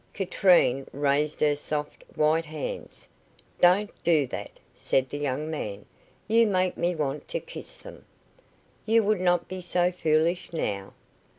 [0.15, 3.07] Katrine raised her soft, white hands.
[3.61, 5.85] "Don't do that," said the young man.
[6.27, 8.03] "You make me want to kiss them."
[8.87, 10.93] "You would not be so foolish, now."